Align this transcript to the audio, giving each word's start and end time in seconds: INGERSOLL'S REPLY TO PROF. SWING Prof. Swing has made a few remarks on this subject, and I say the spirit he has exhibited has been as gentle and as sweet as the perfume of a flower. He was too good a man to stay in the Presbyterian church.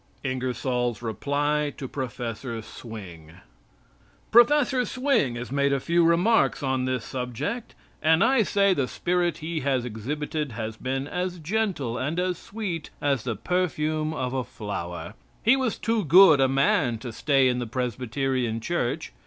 INGERSOLL'S 0.23 1.03
REPLY 1.03 1.73
TO 1.77 1.87
PROF. 1.87 2.35
SWING 2.65 3.33
Prof. 4.31 4.87
Swing 4.87 5.35
has 5.35 5.51
made 5.51 5.71
a 5.71 5.79
few 5.79 6.03
remarks 6.03 6.63
on 6.63 6.85
this 6.85 7.05
subject, 7.05 7.75
and 8.01 8.23
I 8.23 8.41
say 8.41 8.73
the 8.73 8.87
spirit 8.87 9.37
he 9.45 9.59
has 9.59 9.85
exhibited 9.85 10.53
has 10.53 10.75
been 10.75 11.07
as 11.07 11.37
gentle 11.37 11.99
and 11.99 12.19
as 12.19 12.39
sweet 12.39 12.89
as 12.99 13.25
the 13.25 13.35
perfume 13.35 14.11
of 14.11 14.33
a 14.33 14.43
flower. 14.43 15.13
He 15.43 15.55
was 15.55 15.77
too 15.77 16.03
good 16.03 16.41
a 16.41 16.47
man 16.47 16.97
to 16.97 17.13
stay 17.13 17.47
in 17.47 17.59
the 17.59 17.67
Presbyterian 17.67 18.59
church. 18.59 19.13